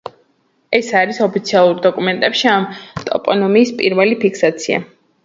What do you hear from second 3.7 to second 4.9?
პირველი ფიქსაცია.